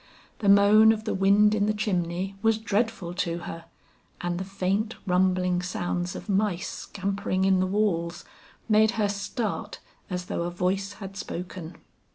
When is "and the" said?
4.19-4.43